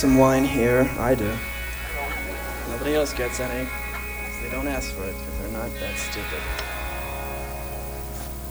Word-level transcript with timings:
some 0.00 0.16
wine 0.16 0.46
here. 0.46 0.90
I 0.98 1.14
do. 1.14 1.30
Nobody 2.70 2.94
else 2.94 3.12
gets 3.12 3.38
any. 3.38 3.68
They 4.42 4.50
don't 4.50 4.66
ask 4.66 4.90
for 4.94 5.04
it 5.04 5.12
because 5.12 5.38
they're 5.38 5.52
not 5.52 5.70
that 5.78 5.98
stupid. 5.98 6.40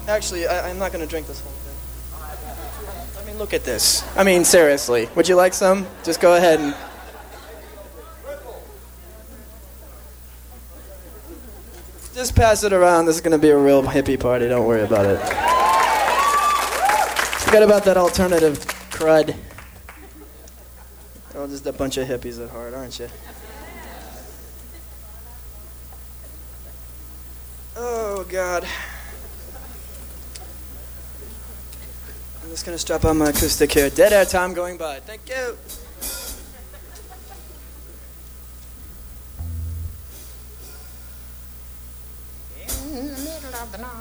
Actually, 0.07 0.45
I, 0.45 0.69
I'm 0.69 0.77
not 0.77 0.91
going 0.91 1.03
to 1.03 1.09
drink 1.09 1.25
this 1.25 1.41
whole 1.41 1.51
thing. 1.51 3.19
I 3.19 3.25
mean, 3.25 3.39
look 3.39 3.55
at 3.55 3.63
this. 3.63 4.03
I 4.15 4.23
mean, 4.23 4.45
seriously. 4.45 5.09
Would 5.15 5.27
you 5.27 5.35
like 5.35 5.55
some? 5.55 5.87
Just 6.03 6.21
go 6.21 6.35
ahead 6.35 6.59
and. 6.59 6.75
Just 12.13 12.35
pass 12.35 12.63
it 12.63 12.73
around. 12.73 13.07
This 13.07 13.15
is 13.15 13.21
going 13.21 13.31
to 13.31 13.39
be 13.39 13.49
a 13.49 13.57
real 13.57 13.81
hippie 13.81 14.19
party. 14.19 14.47
Don't 14.47 14.67
worry 14.67 14.83
about 14.83 15.07
it. 15.07 15.17
Forget 17.41 17.63
about 17.63 17.85
that 17.85 17.97
alternative 17.97 18.59
crud. 18.91 19.35
Just 21.59 21.75
a 21.75 21.77
bunch 21.77 21.97
of 21.97 22.07
hippies 22.07 22.41
at 22.41 22.49
heart, 22.51 22.73
aren't 22.73 22.97
you? 22.99 23.09
Oh, 27.75 28.25
God. 28.29 28.65
I'm 32.41 32.49
just 32.49 32.65
going 32.65 32.75
to 32.75 32.79
strap 32.79 33.03
on 33.03 33.17
my 33.17 33.31
acoustic 33.31 33.73
here. 33.73 33.89
Dead 33.89 34.13
air 34.13 34.23
time 34.23 34.53
going 34.53 34.77
by. 34.77 35.01
Thank 35.01 35.27
you. 35.27 35.57
In 42.97 43.05
the 43.05 43.19
middle 43.19 43.55
of 43.55 43.69
the 43.73 43.79
night, 43.79 43.91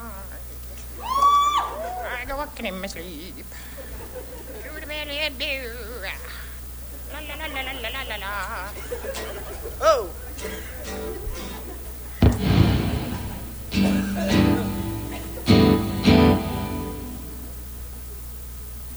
I 1.01 2.25
go 2.25 2.37
walking 2.37 2.67
in 2.67 2.79
my 2.79 2.87
sleep. 2.87 3.35
Do 3.35 4.79
the 4.79 4.85
very 4.85 5.29
do. 5.37 5.73
La 6.01 6.11
Oh! 9.81 10.09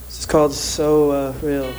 This 0.07 0.19
is 0.19 0.27
called 0.27 0.53
So 0.53 1.11
uh, 1.11 1.33
Real. 1.43 1.73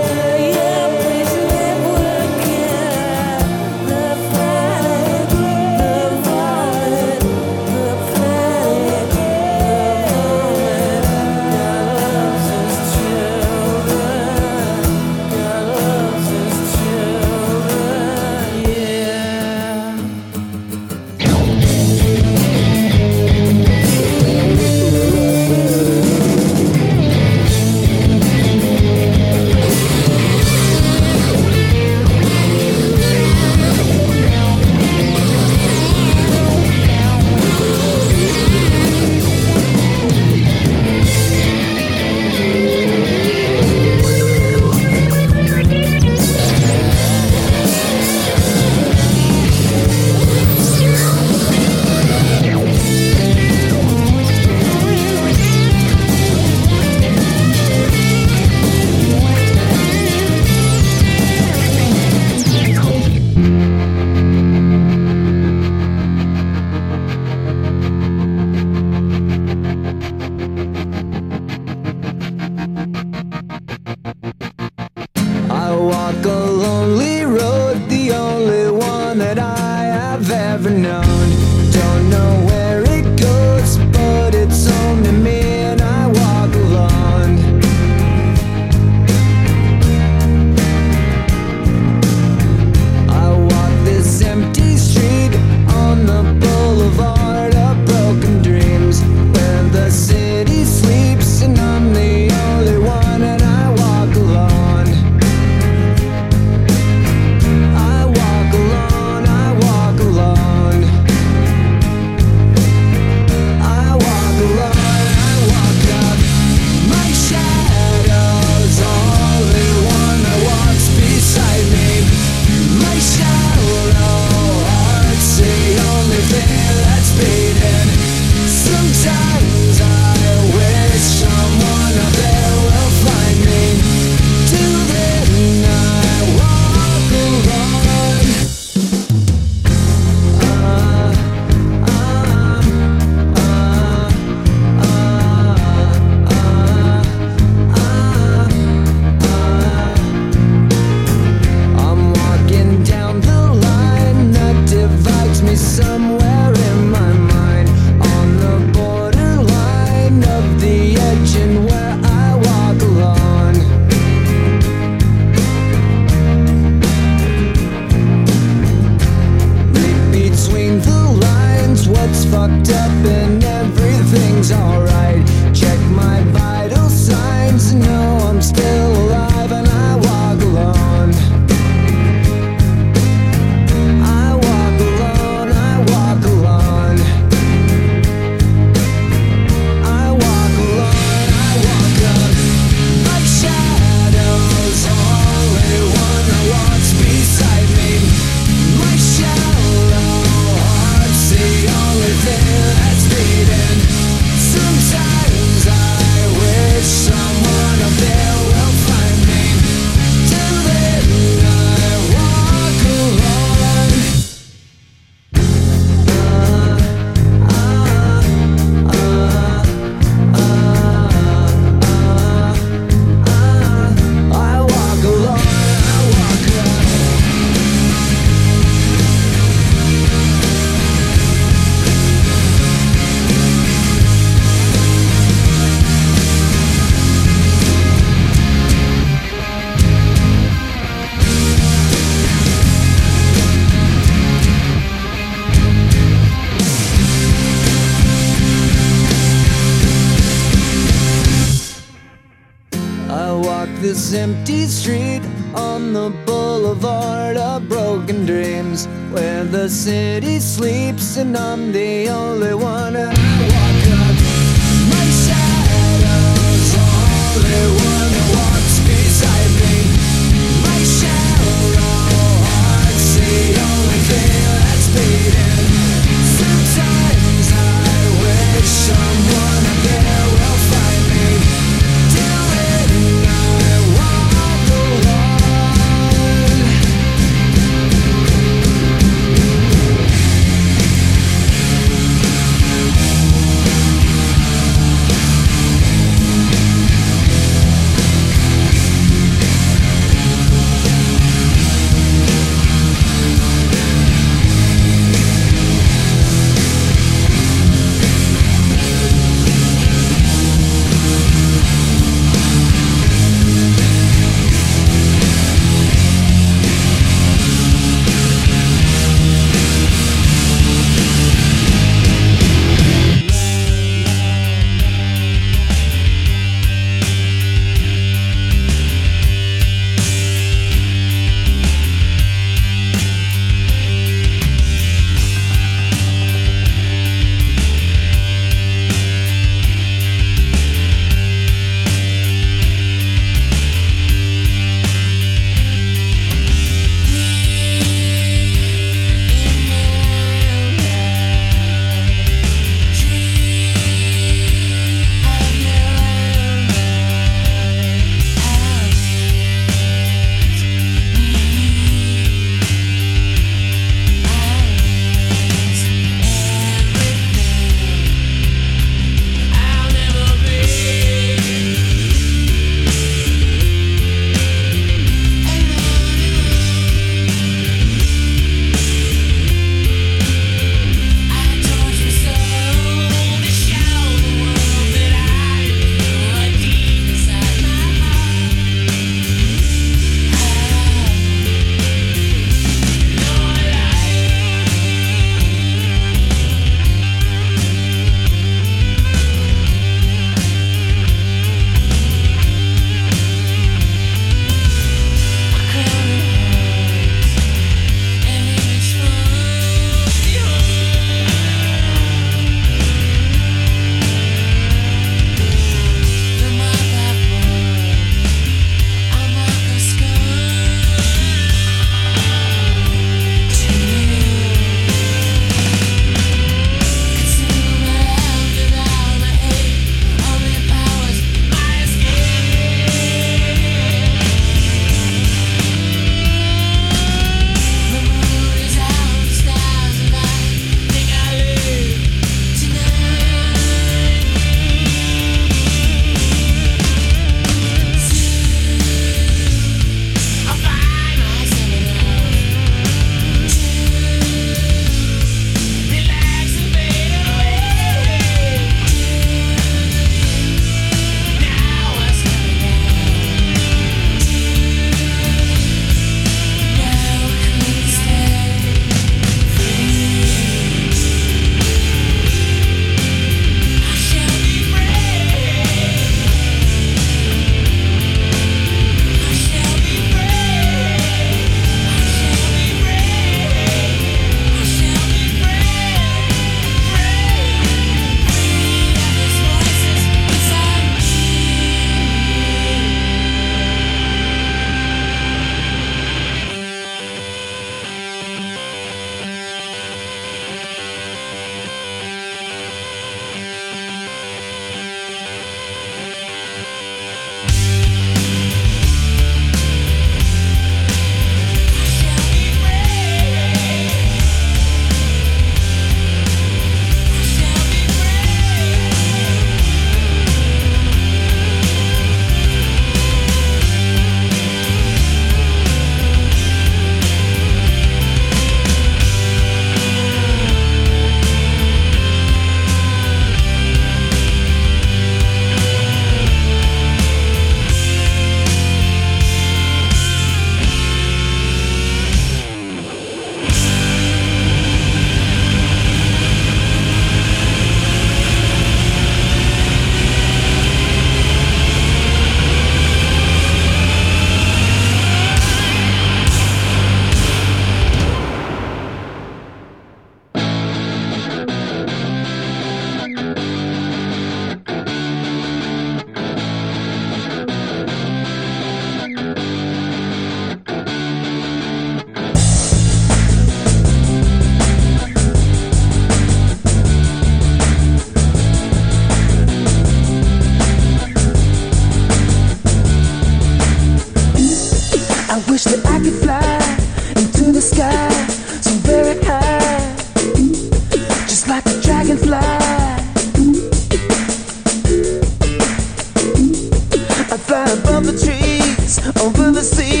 over 599.21 599.51
the 599.51 599.63
sea. 599.63 600.00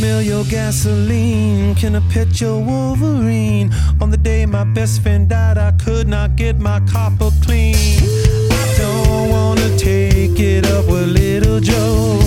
smell 0.00 0.22
your 0.22 0.44
gasoline? 0.44 1.74
Can 1.74 1.94
I 1.94 2.00
pet 2.10 2.40
your 2.40 2.58
Wolverine? 2.58 3.70
On 4.00 4.08
the 4.10 4.16
day 4.16 4.46
my 4.46 4.64
best 4.64 5.02
friend 5.02 5.28
died, 5.28 5.58
I 5.58 5.72
could 5.72 6.08
not 6.08 6.36
get 6.36 6.58
my 6.58 6.80
copper 6.92 7.30
clean. 7.44 7.76
I 8.62 8.64
don't 8.78 9.28
wanna 9.28 9.76
take 9.76 10.40
it 10.40 10.64
up 10.74 10.86
with 10.86 11.08
little 11.08 11.60
Joe. 11.60 12.18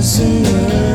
Listen 0.00 0.46
up. 0.46 0.89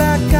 la 0.00 0.16
calle. 0.30 0.39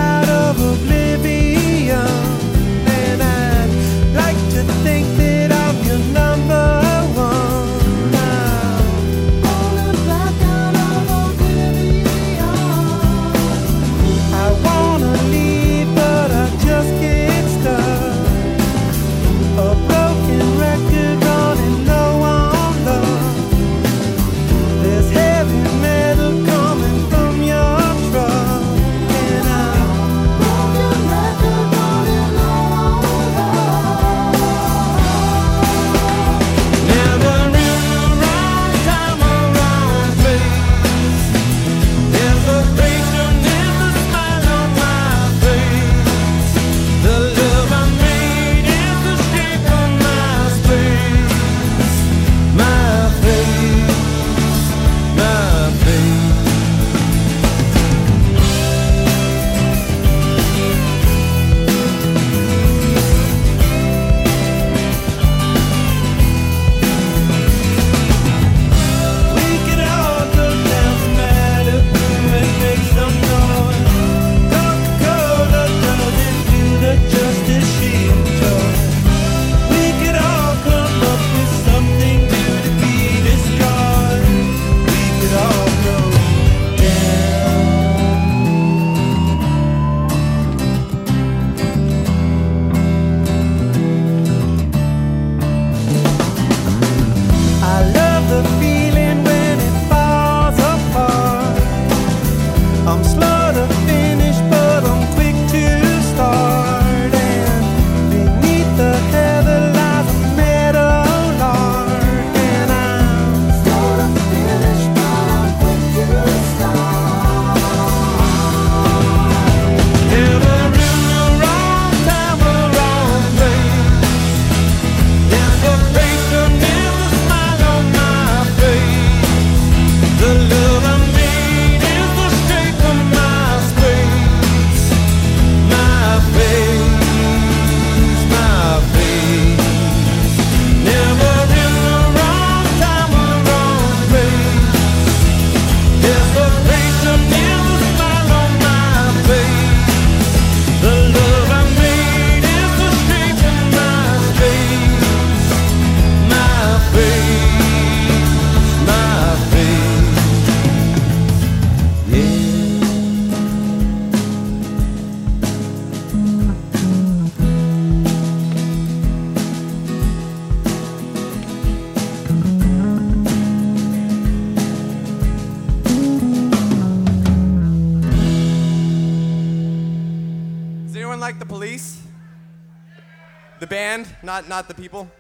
band, 183.91 184.07
not, 184.23 184.49
not 184.49 184.69
the 184.69 184.75
people. 184.75 185.11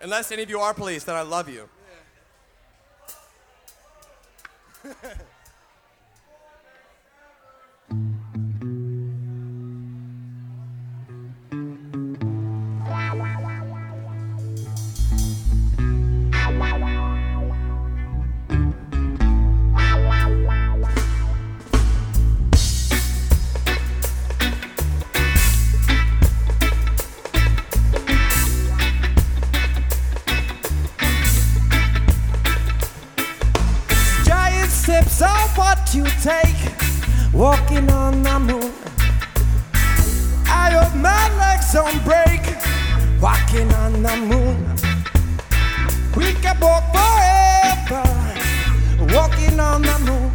Unless 0.00 0.30
any 0.32 0.42
of 0.42 0.50
you 0.50 0.60
are 0.60 0.72
police, 0.74 1.04
then 1.04 1.16
I 1.16 1.22
love 1.22 1.48
you. 1.48 1.68
Yeah. 4.84 4.92
you 35.94 36.04
take 36.22 36.72
walking 37.34 37.90
on 37.90 38.22
the 38.22 38.38
moon. 38.38 38.72
I 40.46 40.70
hope 40.72 40.94
my 40.96 41.24
legs 41.36 41.72
don't 41.72 42.02
break 42.04 42.40
walking 43.20 43.70
on 43.74 44.02
the 44.02 44.16
moon. 44.16 44.56
We 46.16 46.32
can 46.40 46.58
walk 46.60 46.84
forever 46.94 48.04
walking 49.14 49.60
on 49.60 49.82
the 49.82 49.98
moon. 50.06 50.32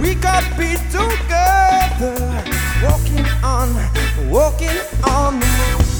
We 0.00 0.14
can 0.14 0.44
be 0.56 0.76
together 0.90 2.16
walking 2.82 3.26
on, 3.42 3.68
walking 4.30 4.78
on 5.04 5.40
the 5.40 5.46
moon. 5.46 5.91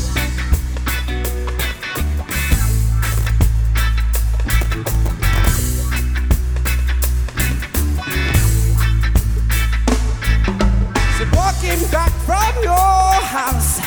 walking 11.62 11.90
back 11.90 12.10
from 12.26 12.62
your 12.62 13.12
house, 13.22 13.80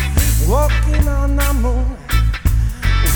walking 0.47 1.07
on 1.07 1.35
the 1.35 1.53
moon. 1.55 1.97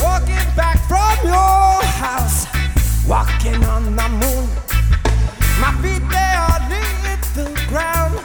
Walking 0.01 0.55
back 0.55 0.77
from 0.87 1.15
your 1.25 1.83
house, 2.03 2.45
walking 3.07 3.63
on 3.63 3.95
the 3.95 4.09
moon. 4.09 4.49
My 5.61 5.71
feet 5.81 6.03
they 6.09 6.33
are 6.35 6.59
hit 6.67 7.21
the 7.35 7.47
ground, 7.69 8.19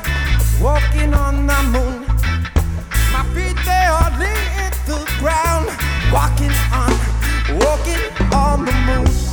walking 0.61 1.15
on 1.15 1.47
the 1.47 1.62
moon. 1.70 2.05
My 3.12 3.24
feet 3.35 3.56
they 3.65 3.86
are 3.86 4.11
hit 4.19 4.74
the 4.86 5.05
ground, 5.20 5.66
walking 6.12 6.55
on, 6.73 6.93
walking 7.61 8.32
on 8.32 8.65
the 8.65 8.73
moon. 8.86 9.23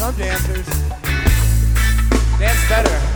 Some 0.00 0.14
dancers 0.16 0.66
dance 2.38 2.68
better. 2.70 3.09